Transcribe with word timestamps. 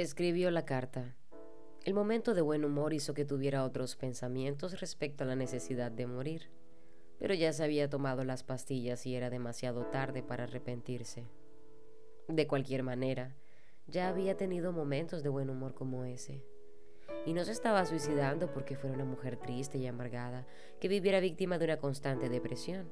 Escribió 0.00 0.50
la 0.50 0.64
carta. 0.64 1.14
El 1.84 1.92
momento 1.92 2.32
de 2.32 2.40
buen 2.40 2.64
humor 2.64 2.94
hizo 2.94 3.12
que 3.12 3.26
tuviera 3.26 3.64
otros 3.64 3.96
pensamientos 3.96 4.80
respecto 4.80 5.24
a 5.24 5.26
la 5.26 5.36
necesidad 5.36 5.92
de 5.92 6.06
morir, 6.06 6.48
pero 7.18 7.34
ya 7.34 7.52
se 7.52 7.64
había 7.64 7.90
tomado 7.90 8.24
las 8.24 8.42
pastillas 8.42 9.04
y 9.04 9.14
era 9.14 9.28
demasiado 9.28 9.84
tarde 9.84 10.22
para 10.22 10.44
arrepentirse. 10.44 11.26
De 12.28 12.46
cualquier 12.46 12.82
manera, 12.82 13.36
ya 13.88 14.08
había 14.08 14.38
tenido 14.38 14.72
momentos 14.72 15.22
de 15.22 15.28
buen 15.28 15.50
humor 15.50 15.74
como 15.74 16.06
ese. 16.06 16.42
Y 17.26 17.34
no 17.34 17.44
se 17.44 17.52
estaba 17.52 17.84
suicidando 17.84 18.50
porque 18.54 18.76
fuera 18.76 18.96
una 18.96 19.04
mujer 19.04 19.36
triste 19.36 19.76
y 19.76 19.86
amargada, 19.86 20.46
que 20.80 20.88
viviera 20.88 21.20
víctima 21.20 21.58
de 21.58 21.66
una 21.66 21.76
constante 21.76 22.30
depresión. 22.30 22.88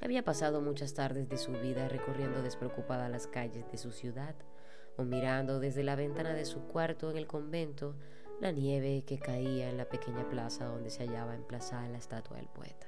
Había 0.00 0.24
pasado 0.24 0.60
muchas 0.62 0.94
tardes 0.94 1.28
de 1.28 1.38
su 1.38 1.52
vida 1.52 1.88
recorriendo 1.88 2.42
despreocupada 2.42 3.08
las 3.08 3.28
calles 3.28 3.70
de 3.70 3.78
su 3.78 3.92
ciudad, 3.92 4.34
o 4.98 5.04
mirando 5.04 5.60
desde 5.60 5.84
la 5.84 5.96
ventana 5.96 6.34
de 6.34 6.44
su 6.44 6.60
cuarto 6.64 7.10
en 7.10 7.16
el 7.16 7.26
convento 7.26 7.94
la 8.40 8.50
nieve 8.50 9.04
que 9.06 9.18
caía 9.18 9.70
en 9.70 9.76
la 9.76 9.88
pequeña 9.88 10.28
plaza 10.28 10.66
donde 10.66 10.90
se 10.90 11.06
hallaba 11.06 11.34
emplazada 11.34 11.88
la 11.88 11.98
estatua 11.98 12.36
del 12.36 12.48
poeta. 12.48 12.86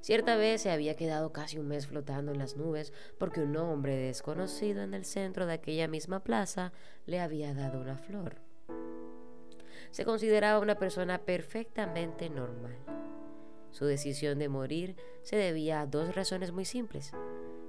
Cierta 0.00 0.36
vez 0.36 0.62
se 0.62 0.70
había 0.70 0.96
quedado 0.96 1.32
casi 1.32 1.58
un 1.58 1.68
mes 1.68 1.86
flotando 1.86 2.32
en 2.32 2.38
las 2.38 2.56
nubes 2.56 2.92
porque 3.18 3.42
un 3.42 3.56
hombre 3.56 3.94
desconocido 3.96 4.82
en 4.82 4.94
el 4.94 5.04
centro 5.04 5.46
de 5.46 5.52
aquella 5.52 5.86
misma 5.86 6.24
plaza 6.24 6.72
le 7.04 7.20
había 7.20 7.54
dado 7.54 7.80
una 7.80 7.98
flor. 7.98 8.36
Se 9.90 10.04
consideraba 10.04 10.60
una 10.60 10.78
persona 10.78 11.18
perfectamente 11.18 12.30
normal. 12.30 12.76
Su 13.70 13.84
decisión 13.84 14.38
de 14.38 14.48
morir 14.48 14.96
se 15.22 15.36
debía 15.36 15.82
a 15.82 15.86
dos 15.86 16.14
razones 16.14 16.52
muy 16.52 16.64
simples 16.64 17.12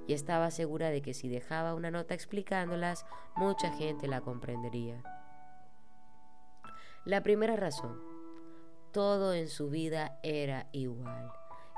y 0.07 0.13
estaba 0.13 0.49
segura 0.52 0.89
de 0.89 1.02
que 1.02 1.13
si 1.13 1.27
dejaba 1.27 1.75
una 1.75 1.91
nota 1.91 2.13
explicándolas, 2.13 3.05
mucha 3.35 3.71
gente 3.71 4.07
la 4.07 4.21
comprendería. 4.21 5.03
La 7.05 7.21
primera 7.21 7.55
razón, 7.55 8.02
todo 8.91 9.33
en 9.33 9.49
su 9.49 9.69
vida 9.69 10.17
era 10.23 10.67
igual, 10.72 11.31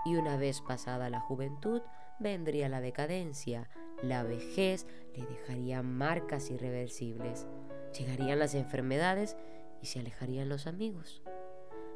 y 0.06 0.16
una 0.16 0.38
vez 0.38 0.62
pasada 0.62 1.10
la 1.10 1.20
juventud, 1.20 1.82
vendría 2.20 2.70
la 2.70 2.82
decadencia, 2.82 3.70
la 4.04 4.24
vejez 4.24 4.86
le 5.16 5.26
dejaría 5.26 5.82
marcas 5.82 6.52
irreversibles, 6.52 7.48
llegarían 7.98 8.40
las 8.40 8.54
enfermedades 8.54 9.38
y 9.82 9.88
se 9.88 10.00
alejarían 10.00 10.50
los 10.50 10.68
amigos. 10.68 11.24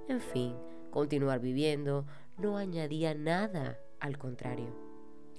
En 0.08 0.20
fin, 0.20 0.58
continuar 0.90 1.40
viviendo 1.40 2.06
no 2.38 2.58
añadía 2.58 3.14
nada, 3.14 3.78
al 4.00 4.18
contrario 4.18 4.83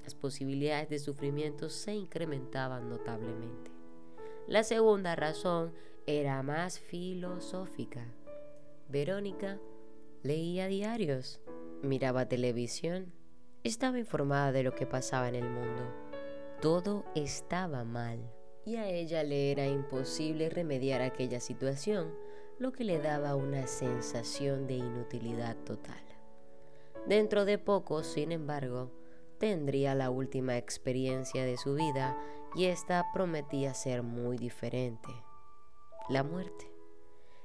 las 0.04 0.14
posibilidades 0.14 0.90
de 0.90 0.98
sufrimiento 0.98 1.70
se 1.70 1.94
incrementaban 1.94 2.90
notablemente. 2.90 3.72
La 4.46 4.62
segunda 4.62 5.16
razón 5.16 5.72
era 6.06 6.42
más 6.42 6.78
filosófica. 6.78 8.06
Verónica 8.88 9.58
leía 10.22 10.66
diarios, 10.66 11.40
miraba 11.82 12.28
televisión, 12.28 13.14
estaba 13.62 13.98
informada 13.98 14.52
de 14.52 14.62
lo 14.62 14.74
que 14.74 14.84
pasaba 14.84 15.28
en 15.28 15.36
el 15.36 15.48
mundo. 15.48 15.82
Todo 16.60 17.06
estaba 17.14 17.84
mal 17.84 18.30
y 18.66 18.76
a 18.76 18.86
ella 18.86 19.22
le 19.22 19.50
era 19.50 19.66
imposible 19.66 20.50
remediar 20.50 21.00
aquella 21.00 21.40
situación, 21.40 22.14
lo 22.58 22.72
que 22.72 22.84
le 22.84 22.98
daba 22.98 23.36
una 23.36 23.66
sensación 23.66 24.66
de 24.66 24.74
inutilidad 24.74 25.56
total. 25.64 26.02
Dentro 27.06 27.46
de 27.46 27.58
poco, 27.58 28.02
sin 28.02 28.32
embargo, 28.32 28.90
tendría 29.38 29.94
la 29.94 30.10
última 30.10 30.56
experiencia 30.56 31.44
de 31.44 31.56
su 31.56 31.74
vida 31.74 32.16
y 32.54 32.66
esta 32.66 33.04
prometía 33.12 33.74
ser 33.74 34.02
muy 34.02 34.38
diferente. 34.38 35.08
La 36.08 36.22
muerte. 36.22 36.70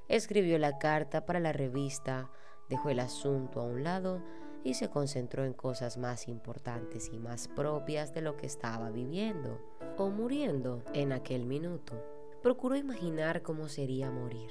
Escribió 0.08 0.58
la 0.58 0.80
carta 0.80 1.26
para 1.26 1.40
la 1.40 1.54
revista, 1.54 2.31
dejó 2.70 2.90
el 2.90 3.00
asunto 3.00 3.62
a 3.62 3.64
un 3.64 3.84
lado 3.84 4.22
y 4.64 4.73
se 4.73 4.90
concentró 4.90 5.46
en 5.46 5.54
cosas 5.54 5.97
más 5.97 6.28
importantes 6.28 7.09
y 7.13 7.19
más 7.19 7.47
propias 7.47 8.13
de 8.13 8.22
lo 8.22 8.36
que 8.36 8.46
estaba 8.46 8.90
viviendo 8.92 9.62
o 9.97 10.09
muriendo 10.09 10.84
en 10.94 11.12
aquel 11.12 11.46
minuto. 11.46 11.94
Procuró 12.42 12.75
imaginar 12.75 13.42
cómo 13.42 13.68
sería 13.68 14.12
morir, 14.12 14.50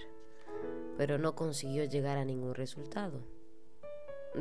pero 0.96 1.18
no 1.18 1.34
consiguió 1.34 1.84
llegar 1.84 2.18
a 2.18 2.24
ningún 2.24 2.54
resultado. 2.54 3.37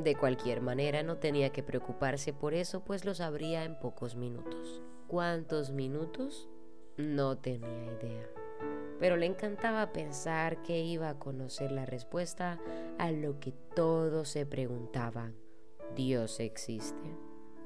De 0.03 0.15
cualquier 0.15 0.61
manera, 0.61 1.01
no 1.01 1.17
tenía 1.17 1.49
que 1.49 1.63
preocuparse 1.63 2.31
por 2.31 2.53
eso, 2.53 2.81
pues 2.83 3.03
lo 3.03 3.15
sabría 3.15 3.63
en 3.63 3.79
pocos 3.79 4.15
minutos. 4.15 4.83
¿Cuántos 5.07 5.71
minutos? 5.71 6.47
No 6.97 7.37
tenía 7.37 7.85
idea. 7.85 8.29
Pero 8.99 9.17
le 9.17 9.25
encantaba 9.25 9.91
pensar 9.93 10.61
que 10.61 10.81
iba 10.81 11.09
a 11.09 11.17
conocer 11.17 11.71
la 11.71 11.87
respuesta 11.87 12.59
a 12.99 13.11
lo 13.11 13.39
que 13.39 13.53
todos 13.75 14.29
se 14.29 14.45
preguntaban. 14.45 15.35
¿Dios 15.95 16.39
existe? 16.39 17.15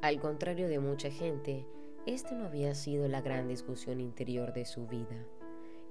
Al 0.01 0.19
contrario 0.21 0.69
de 0.69 0.79
mucha 0.79 1.11
gente, 1.11 1.67
este 2.05 2.33
no 2.33 2.45
había 2.45 2.75
sido 2.75 3.09
la 3.09 3.21
gran 3.21 3.49
discusión 3.49 3.99
interior 3.99 4.53
de 4.53 4.65
su 4.65 4.87
vida. 4.87 5.25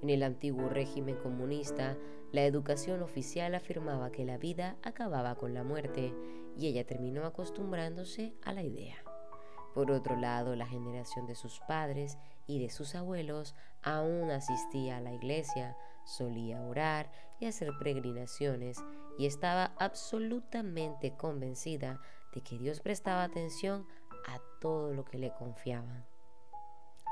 En 0.01 0.09
el 0.09 0.23
antiguo 0.23 0.67
régimen 0.67 1.15
comunista, 1.17 1.97
la 2.31 2.43
educación 2.43 3.03
oficial 3.03 3.53
afirmaba 3.53 4.11
que 4.11 4.25
la 4.25 4.37
vida 4.37 4.77
acababa 4.81 5.35
con 5.35 5.53
la 5.53 5.63
muerte 5.63 6.15
y 6.57 6.67
ella 6.67 6.85
terminó 6.85 7.25
acostumbrándose 7.25 8.33
a 8.41 8.53
la 8.53 8.63
idea. 8.63 8.97
Por 9.73 9.91
otro 9.91 10.15
lado, 10.15 10.55
la 10.55 10.65
generación 10.65 11.27
de 11.27 11.35
sus 11.35 11.59
padres 11.61 12.17
y 12.47 12.59
de 12.59 12.69
sus 12.69 12.95
abuelos 12.95 13.55
aún 13.83 14.31
asistía 14.31 14.97
a 14.97 15.01
la 15.01 15.13
iglesia, 15.13 15.77
solía 16.03 16.61
orar 16.61 17.11
y 17.39 17.45
hacer 17.45 17.69
peregrinaciones 17.77 18.77
y 19.17 19.27
estaba 19.27 19.73
absolutamente 19.77 21.15
convencida 21.15 22.01
de 22.33 22.41
que 22.41 22.57
Dios 22.57 22.81
prestaba 22.81 23.23
atención 23.23 23.87
a 24.27 24.39
todo 24.59 24.93
lo 24.93 25.05
que 25.05 25.19
le 25.19 25.31
confiaban. 25.33 26.05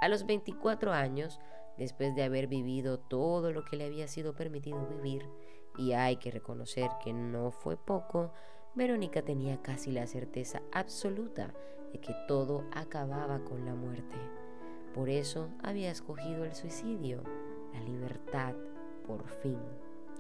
A 0.01 0.07
los 0.07 0.25
24 0.25 0.93
años, 0.93 1.39
después 1.79 2.13
de 2.13 2.23
haber 2.23 2.47
vivido 2.47 2.99
todo 2.99 3.51
lo 3.51 3.65
que 3.65 3.77
le 3.77 3.85
había 3.85 4.07
sido 4.07 4.33
permitido 4.33 4.85
vivir, 4.85 5.25
y 5.77 5.93
hay 5.93 6.17
que 6.17 6.29
reconocer 6.29 6.91
que 7.03 7.13
no 7.13 7.51
fue 7.51 7.77
poco, 7.77 8.31
Verónica 8.75 9.23
tenía 9.23 9.61
casi 9.61 9.91
la 9.91 10.05
certeza 10.05 10.61
absoluta 10.71 11.53
de 11.91 11.99
que 11.99 12.13
todo 12.27 12.65
acababa 12.71 13.39
con 13.45 13.65
la 13.65 13.73
muerte. 13.73 14.17
Por 14.93 15.09
eso 15.09 15.49
había 15.63 15.89
escogido 15.89 16.43
el 16.43 16.53
suicidio, 16.53 17.23
la 17.73 17.79
libertad, 17.81 18.53
por 19.07 19.27
fin, 19.27 19.59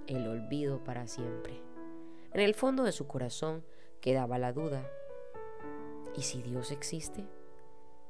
el 0.07 0.27
olvido 0.27 0.83
para 0.83 1.07
siempre. 1.07 1.61
En 2.33 2.41
el 2.41 2.55
fondo 2.55 2.83
de 2.83 2.91
su 2.91 3.05
corazón 3.05 3.63
quedaba 4.01 4.39
la 4.39 4.53
duda. 4.53 4.89
¿Y 6.15 6.21
si 6.21 6.41
Dios 6.41 6.71
existe? 6.71 7.25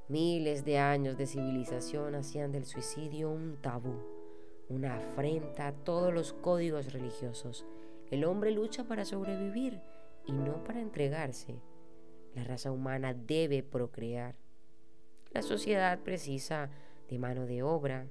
Miles 0.09 0.65
de 0.65 0.79
años 0.79 1.17
de 1.17 1.27
civilización 1.27 2.15
hacían 2.15 2.51
del 2.51 2.65
suicidio 2.65 3.29
un 3.29 3.57
tabú, 3.61 3.93
una 4.67 4.97
afrenta 4.97 5.67
a 5.67 5.71
todos 5.71 6.11
los 6.11 6.33
códigos 6.33 6.91
religiosos. 6.93 7.63
El 8.09 8.25
hombre 8.25 8.49
lucha 8.49 8.85
para 8.85 9.05
sobrevivir 9.05 9.79
y 10.25 10.31
no 10.31 10.63
para 10.63 10.81
entregarse. 10.81 11.61
La 12.33 12.43
raza 12.43 12.71
humana 12.71 13.13
debe 13.13 13.61
procrear. 13.61 14.35
La 15.29 15.43
sociedad 15.43 15.99
precisa 15.99 16.71
de 17.07 17.19
mano 17.19 17.45
de 17.45 17.61
obra. 17.61 18.07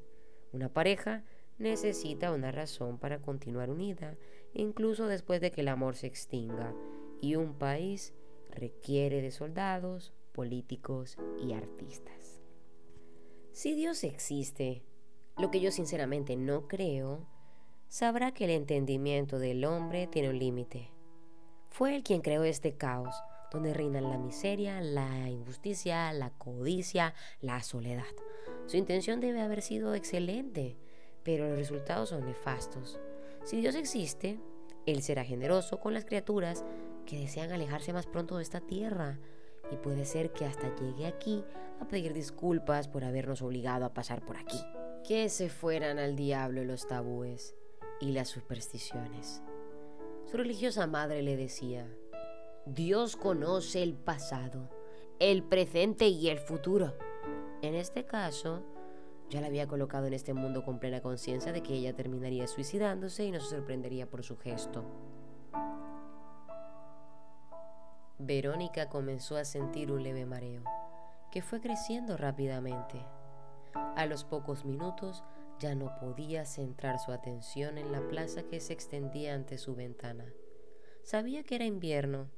Una 0.53 0.73
pareja 0.73 1.25
necesita 1.59 2.31
una 2.31 2.53
razón 2.53 2.99
para 2.99 3.19
continuar 3.19 3.71
unida, 3.71 4.17
incluso 4.55 5.09
después 5.09 5.41
de 5.41 5.51
que 5.51 5.63
el 5.63 5.69
amor 5.69 5.97
se 5.97 6.07
extinga. 6.07 6.73
Y 7.21 7.35
un 7.35 7.55
país 7.55 8.15
requiere 8.51 9.21
de 9.21 9.33
soldados, 9.33 10.13
políticos 10.39 11.19
y 11.45 11.53
artistas. 11.53 12.41
Si 13.51 13.75
Dios 13.75 14.05
existe, 14.05 14.85
lo 15.37 15.51
que 15.51 15.59
yo 15.59 15.73
sinceramente 15.73 16.37
no 16.37 16.69
creo, 16.69 17.27
sabrá 17.89 18.31
que 18.31 18.45
el 18.45 18.53
entendimiento 18.53 19.41
del 19.41 19.65
hombre 19.65 20.07
tiene 20.07 20.31
un 20.31 20.39
límite. 20.39 20.93
Fue 21.71 21.97
él 21.97 22.05
quien 22.05 22.21
creó 22.21 22.45
este 22.45 22.77
caos, 22.77 23.17
donde 23.51 23.75
reinan 23.75 24.11
la 24.11 24.17
miseria, 24.17 24.81
la 24.81 25.29
injusticia, 25.29 26.13
la 26.13 26.31
codicia, 26.31 27.15
la 27.41 27.61
soledad. 27.65 28.05
Su 28.67 28.77
intención 28.77 29.19
debe 29.19 29.41
haber 29.41 29.61
sido 29.61 29.97
excelente, 29.97 30.77
pero 31.25 31.49
los 31.49 31.59
resultados 31.59 32.11
son 32.11 32.25
nefastos. 32.25 33.01
Si 33.43 33.61
Dios 33.61 33.75
existe, 33.75 34.39
Él 34.87 35.03
será 35.03 35.25
generoso 35.25 35.81
con 35.81 35.95
las 35.95 36.05
criaturas 36.05 36.65
que 37.07 37.19
desean 37.19 37.51
alejarse 37.51 37.93
más 37.93 38.07
pronto 38.07 38.37
de 38.37 38.45
esta 38.45 38.61
tierra, 38.61 39.19
y 39.71 39.77
puede 39.77 40.05
ser 40.05 40.33
que 40.33 40.45
hasta 40.45 40.75
llegue 40.77 41.07
aquí 41.07 41.45
a 41.81 41.87
pedir 41.87 42.13
disculpas 42.13 42.89
por 42.89 43.05
habernos 43.05 43.43
obligado 43.43 43.85
a 43.85 43.95
pasar 43.95 44.25
por 44.25 44.37
aquí. 44.37 44.59
Que 45.07 45.29
se 45.29 45.49
fueran 45.49 45.99
al 45.99 46.17
diablo 46.17 46.65
los 46.65 46.87
tabúes 46.87 47.55
y 48.01 48.13
las 48.13 48.29
supersticiones. 48.29 49.43
Su 50.25 50.37
religiosa 50.37 50.87
madre 50.87 51.23
le 51.23 51.37
decía, 51.37 51.89
Dios 52.67 53.17
conoce 53.17 53.83
el 53.83 53.95
pasado, 53.95 54.69
el 55.19 55.43
presente 55.43 56.09
y 56.09 56.29
el 56.29 56.39
futuro. 56.39 56.95
En 57.63 57.75
este 57.75 58.05
caso, 58.05 58.63
ya 59.31 59.41
la 59.41 59.47
había 59.47 59.67
colocado 59.67 60.07
en 60.07 60.15
este 60.15 60.35
mundo 60.35 60.63
con 60.65 60.79
plena 60.79 61.01
conciencia 61.01 61.53
de 61.53 61.63
que 61.63 61.75
ella 61.75 61.95
terminaría 61.95 62.47
suicidándose 62.47 63.25
y 63.25 63.31
no 63.31 63.41
se 63.41 63.57
sorprendería 63.57 64.09
por 64.09 64.23
su 64.23 64.37
gesto. 64.37 64.85
Verónica 68.19 68.89
comenzó 68.89 69.37
a 69.37 69.45
sentir 69.45 69.93
un 69.93 70.03
leve 70.03 70.27
mareo, 70.27 70.65
que 71.31 71.41
fue 71.41 71.61
creciendo 71.61 72.17
rápidamente. 72.17 73.07
A 73.95 74.07
los 74.07 74.25
pocos 74.25 74.65
minutos 74.65 75.23
ya 75.61 75.77
no 75.77 75.95
podía 76.01 76.45
centrar 76.45 76.99
su 76.99 77.13
atención 77.13 77.79
en 77.79 77.93
la 77.93 78.01
plaza 78.09 78.43
que 78.43 78.59
se 78.59 78.73
extendía 78.73 79.35
ante 79.35 79.57
su 79.57 79.77
ventana. 79.77 80.25
Sabía 81.03 81.45
que 81.45 81.55
era 81.55 81.65
invierno. 81.65 82.29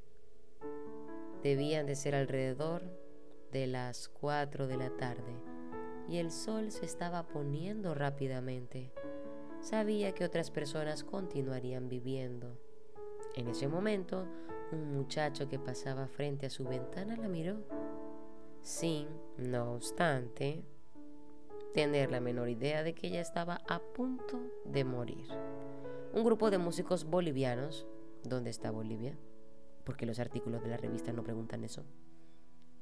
Debían 1.42 1.86
de 1.86 1.96
ser 1.96 2.14
alrededor 2.14 2.82
de 3.50 3.66
las 3.66 4.08
cuatro 4.08 4.66
de 4.66 4.76
la 4.76 4.90
tarde 4.90 5.34
y 6.08 6.18
el 6.18 6.30
sol 6.30 6.72
se 6.72 6.84
estaba 6.84 7.26
poniendo 7.26 7.94
rápidamente. 7.94 8.92
Sabía 9.62 10.12
que 10.12 10.24
otras 10.24 10.50
personas 10.50 11.04
continuarían 11.04 11.88
viviendo. 11.88 12.58
En 13.34 13.48
ese 13.48 13.68
momento, 13.68 14.26
un 14.72 14.96
muchacho 14.96 15.48
que 15.48 15.58
pasaba 15.58 16.06
frente 16.06 16.46
a 16.46 16.50
su 16.50 16.64
ventana 16.64 17.16
la 17.16 17.28
miró, 17.28 17.58
sin, 18.62 19.08
no 19.36 19.72
obstante, 19.72 20.64
tener 21.74 22.10
la 22.10 22.20
menor 22.20 22.48
idea 22.48 22.82
de 22.82 22.94
que 22.94 23.08
ella 23.08 23.20
estaba 23.20 23.60
a 23.68 23.80
punto 23.80 24.40
de 24.64 24.84
morir. 24.84 25.26
Un 26.12 26.24
grupo 26.24 26.50
de 26.50 26.58
músicos 26.58 27.04
bolivianos, 27.04 27.86
¿dónde 28.24 28.50
está 28.50 28.70
Bolivia? 28.70 29.16
Porque 29.84 30.06
los 30.06 30.18
artículos 30.18 30.62
de 30.62 30.70
la 30.70 30.76
revista 30.76 31.12
no 31.12 31.22
preguntan 31.22 31.64
eso 31.64 31.84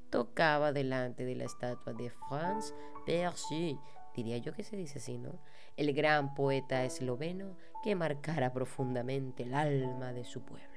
tocaba 0.09 0.71
delante 0.71 1.25
de 1.25 1.35
la 1.35 1.45
estatua 1.45 1.93
de 1.93 2.09
Franz 2.09 2.73
Percy, 3.05 3.79
diría 4.15 4.37
yo 4.37 4.53
que 4.53 4.63
se 4.63 4.75
dice 4.75 4.99
así, 4.99 5.17
¿no? 5.17 5.39
El 5.77 5.93
gran 5.93 6.33
poeta 6.33 6.83
esloveno 6.83 7.55
que 7.83 7.95
marcara 7.95 8.51
profundamente 8.51 9.43
el 9.43 9.53
alma 9.53 10.13
de 10.13 10.25
su 10.25 10.41
pueblo. 10.41 10.67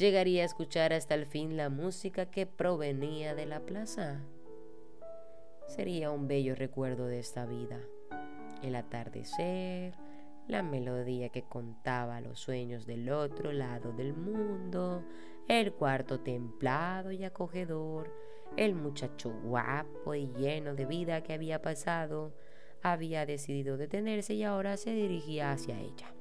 Llegaría 0.00 0.44
a 0.44 0.46
escuchar 0.46 0.94
hasta 0.94 1.14
el 1.14 1.26
fin 1.26 1.58
la 1.58 1.68
música 1.68 2.24
que 2.30 2.46
provenía 2.46 3.34
de 3.34 3.44
la 3.44 3.60
plaza. 3.60 4.22
Sería 5.66 6.10
un 6.10 6.26
bello 6.26 6.54
recuerdo 6.54 7.04
de 7.04 7.18
esta 7.18 7.44
vida. 7.44 7.78
El 8.62 8.76
atardecer, 8.76 9.92
la 10.48 10.62
melodía 10.62 11.28
que 11.28 11.42
contaba 11.42 12.22
los 12.22 12.40
sueños 12.40 12.86
del 12.86 13.10
otro 13.10 13.52
lado 13.52 13.92
del 13.92 14.14
mundo, 14.14 15.04
el 15.48 15.74
cuarto 15.74 16.20
templado 16.20 17.12
y 17.12 17.22
acogedor, 17.22 18.10
el 18.56 18.74
muchacho 18.74 19.38
guapo 19.42 20.14
y 20.14 20.28
lleno 20.28 20.74
de 20.74 20.86
vida 20.86 21.22
que 21.22 21.34
había 21.34 21.60
pasado, 21.60 22.32
había 22.80 23.26
decidido 23.26 23.76
detenerse 23.76 24.32
y 24.32 24.44
ahora 24.44 24.78
se 24.78 24.94
dirigía 24.94 25.52
hacia 25.52 25.78
ella. 25.78 26.14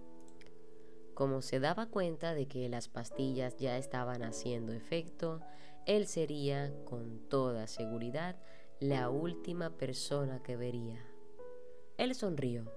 Como 1.19 1.41
se 1.41 1.59
daba 1.59 1.87
cuenta 1.87 2.33
de 2.33 2.47
que 2.47 2.69
las 2.69 2.87
pastillas 2.87 3.57
ya 3.57 3.77
estaban 3.77 4.23
haciendo 4.23 4.71
efecto, 4.71 5.41
él 5.85 6.07
sería, 6.07 6.73
con 6.85 7.27
toda 7.27 7.67
seguridad, 7.67 8.37
la 8.79 9.09
última 9.09 9.69
persona 9.69 10.41
que 10.41 10.55
vería. 10.55 11.05
Él 11.97 12.15
sonrió. 12.15 12.71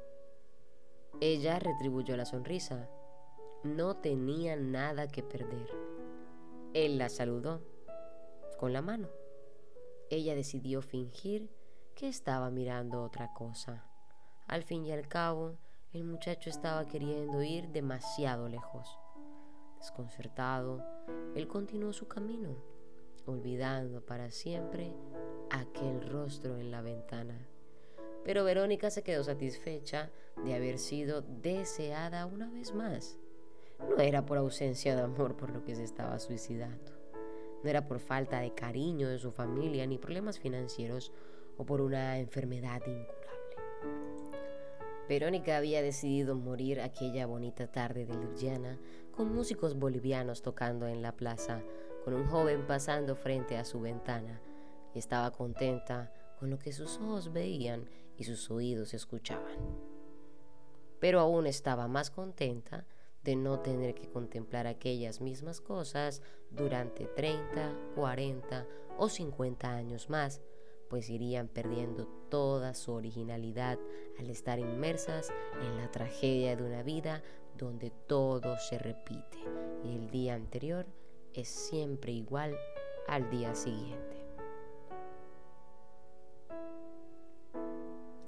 Ella 1.21 1.61
retribuyó 1.61 2.17
la 2.17 2.25
sonrisa. 2.25 2.91
No 3.63 3.99
tenía 3.99 4.57
nada 4.57 5.07
que 5.07 5.23
perder. 5.23 5.69
Él 6.75 6.99
la 6.99 7.11
saludó 7.11 7.63
con 8.59 8.73
la 8.73 8.83
mano. 8.83 9.09
Ella 10.11 10.35
decidió 10.35 10.83
fingir 10.83 11.49
que 11.95 12.09
estaba 12.09 12.51
mirando 12.51 13.05
otra 13.05 13.33
cosa. 13.35 13.87
Al 14.49 14.65
fin 14.65 14.85
y 14.85 14.91
al 14.91 15.07
cabo, 15.07 15.59
el 15.93 16.05
muchacho 16.05 16.49
estaba 16.49 16.87
queriendo 16.89 17.43
ir 17.43 17.69
demasiado 17.69 18.49
lejos. 18.49 18.89
Desconcertado, 19.77 20.83
él 21.35 21.47
continuó 21.47 21.93
su 21.93 22.09
camino, 22.09 22.57
olvidando 23.27 24.01
para 24.01 24.31
siempre 24.31 24.95
aquel 25.51 26.09
rostro 26.09 26.57
en 26.59 26.71
la 26.71 26.81
ventana. 26.81 27.47
Pero 28.25 28.45
Verónica 28.45 28.91
se 28.91 29.03
quedó 29.03 29.23
satisfecha 29.23 30.11
de 30.45 30.55
haber 30.55 30.79
sido 30.79 31.21
deseada 31.21 32.25
una 32.25 32.49
vez 32.49 32.75
más. 32.75 33.19
No 33.79 33.99
era 33.99 34.25
por 34.25 34.39
ausencia 34.39 34.97
de 34.97 35.03
amor 35.03 35.37
por 35.37 35.51
lo 35.51 35.63
que 35.63 35.75
se 35.75 35.85
estaba 35.85 36.19
suicidando. 36.21 36.93
No 37.63 37.69
era 37.69 37.87
por 37.87 37.99
falta 37.99 38.41
de 38.41 38.55
cariño 38.55 39.09
de 39.09 39.19
su 39.19 39.31
familia 39.31 39.87
ni 39.87 39.99
problemas 39.99 40.39
financieros 40.39 41.13
o 41.59 41.67
por 41.67 41.81
una 41.81 42.19
enfermedad 42.19 42.81
incurable. 42.87 44.12
Verónica 45.13 45.59
había 45.59 45.83
decidido 45.83 46.35
morir 46.35 46.81
aquella 46.81 47.27
bonita 47.27 47.67
tarde 47.67 48.07
de 48.07 48.15
Ljubljana 48.15 48.79
con 49.15 49.35
músicos 49.35 49.79
bolivianos 49.79 50.41
tocando 50.41 50.87
en 50.87 51.03
la 51.03 51.13
plaza, 51.13 51.63
con 52.03 52.15
un 52.15 52.27
joven 52.29 52.67
pasando 52.67 53.15
frente 53.15 53.59
a 53.59 53.67
su 53.67 53.79
ventana 53.79 54.41
y 54.95 54.99
estaba 54.99 55.31
contenta 55.31 56.11
con 56.39 56.49
lo 56.49 56.59
que 56.59 56.73
sus 56.73 56.97
ojos 56.97 57.31
veían 57.31 57.91
y 58.17 58.25
sus 58.25 58.51
oídos 58.51 58.95
escuchaban. 58.95 59.59
Pero 60.99 61.21
aún 61.21 61.47
estaba 61.47 61.89
más 61.89 62.11
contenta 62.11 62.87
de 63.23 63.37
no 63.37 63.61
tener 63.61 63.95
que 63.95 64.09
contemplar 64.09 64.67
aquellas 64.67 65.21
mismas 65.21 65.61
cosas 65.61 66.23
durante 66.51 67.05
30, 67.05 67.77
40 67.97 68.67
o 68.97 69.11
50 69.11 69.71
años 69.71 70.09
más, 70.09 70.41
pues 70.93 71.09
irían 71.09 71.49
perdiendo 71.49 72.07
toda 72.29 72.75
su 72.75 72.93
originalidad 72.93 73.79
al 74.19 74.29
estar 74.29 74.59
inmersas 74.59 75.33
en 75.63 75.79
la 75.79 75.91
tragedia 75.91 76.55
de 76.55 76.63
una 76.65 76.83
vida 76.83 77.23
donde 77.57 77.91
todo 78.07 78.59
se 78.59 78.79
repite 78.79 79.39
y 79.83 79.97
el 79.97 80.11
día 80.11 80.35
anterior 80.35 80.85
es 81.33 81.49
siempre 81.49 82.13
igual 82.13 82.55
al 83.09 83.31
día 83.31 83.55
siguiente. 83.55 84.27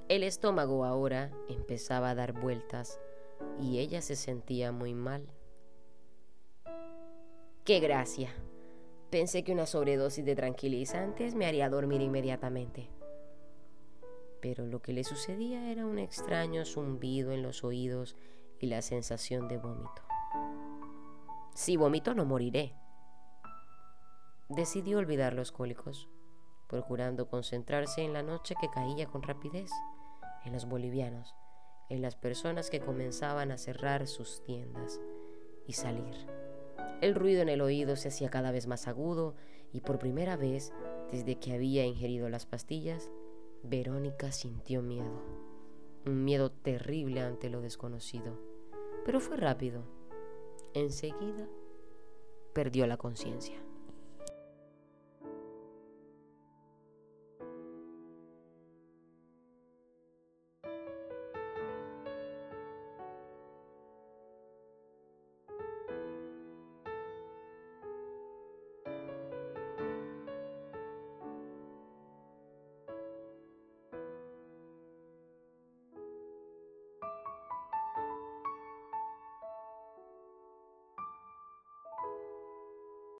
El 0.08 0.22
estómago 0.22 0.86
ahora 0.86 1.30
empezaba 1.50 2.08
a 2.08 2.14
dar 2.14 2.32
vueltas 2.32 2.98
y 3.60 3.78
ella 3.78 4.00
se 4.00 4.16
sentía 4.16 4.72
muy 4.72 4.94
mal. 4.94 5.28
¡Qué 7.62 7.80
gracia! 7.80 8.30
Pensé 9.14 9.44
que 9.44 9.52
una 9.52 9.64
sobredosis 9.64 10.24
de 10.24 10.34
tranquilizantes 10.34 11.36
me 11.36 11.46
haría 11.46 11.70
dormir 11.70 12.00
inmediatamente. 12.00 12.90
Pero 14.42 14.66
lo 14.66 14.82
que 14.82 14.92
le 14.92 15.04
sucedía 15.04 15.70
era 15.70 15.86
un 15.86 16.00
extraño 16.00 16.64
zumbido 16.64 17.30
en 17.30 17.40
los 17.40 17.62
oídos 17.62 18.16
y 18.58 18.66
la 18.66 18.82
sensación 18.82 19.46
de 19.46 19.58
vómito. 19.58 20.02
Si 21.54 21.76
vomito 21.76 22.12
no 22.12 22.24
moriré. 22.24 22.74
Decidió 24.48 24.98
olvidar 24.98 25.34
los 25.34 25.52
cólicos, 25.52 26.08
procurando 26.66 27.28
concentrarse 27.28 28.02
en 28.02 28.14
la 28.14 28.24
noche 28.24 28.56
que 28.60 28.68
caía 28.68 29.06
con 29.06 29.22
rapidez, 29.22 29.70
en 30.44 30.52
los 30.52 30.66
bolivianos, 30.66 31.36
en 31.88 32.02
las 32.02 32.16
personas 32.16 32.68
que 32.68 32.80
comenzaban 32.80 33.52
a 33.52 33.58
cerrar 33.58 34.08
sus 34.08 34.42
tiendas 34.42 35.00
y 35.68 35.74
salir. 35.74 36.43
El 37.00 37.14
ruido 37.14 37.42
en 37.42 37.48
el 37.48 37.60
oído 37.60 37.96
se 37.96 38.08
hacía 38.08 38.30
cada 38.30 38.50
vez 38.50 38.66
más 38.66 38.88
agudo 38.88 39.34
y 39.72 39.80
por 39.80 39.98
primera 39.98 40.36
vez, 40.36 40.72
desde 41.10 41.36
que 41.36 41.52
había 41.52 41.84
ingerido 41.84 42.28
las 42.28 42.46
pastillas, 42.46 43.10
Verónica 43.62 44.30
sintió 44.30 44.82
miedo, 44.82 45.22
un 46.06 46.24
miedo 46.24 46.50
terrible 46.50 47.20
ante 47.20 47.50
lo 47.50 47.60
desconocido, 47.60 48.38
pero 49.04 49.20
fue 49.20 49.36
rápido. 49.36 49.84
Enseguida 50.74 51.48
perdió 52.52 52.86
la 52.86 52.96
conciencia. 52.96 53.56